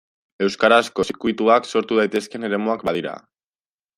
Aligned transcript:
Euskarazko 0.45 1.05
zirkuituak 1.09 1.69
sortu 1.73 2.01
daitezkeen 2.01 2.49
eremuak 2.51 2.89
badira. 2.89 3.13